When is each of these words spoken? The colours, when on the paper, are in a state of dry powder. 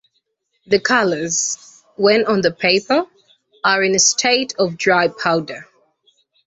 The 0.65 0.79
colours, 0.79 1.83
when 1.95 2.25
on 2.25 2.41
the 2.41 2.51
paper, 2.51 3.05
are 3.63 3.83
in 3.83 3.93
a 3.93 3.99
state 3.99 4.55
of 4.57 4.75
dry 4.75 5.09
powder. 5.09 5.67